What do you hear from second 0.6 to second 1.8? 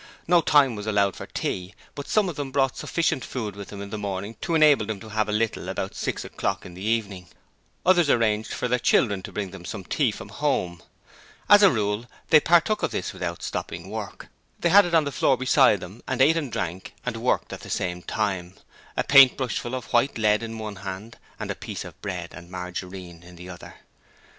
was allowed for tea,